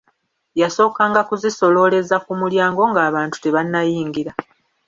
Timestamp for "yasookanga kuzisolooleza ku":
0.61-2.31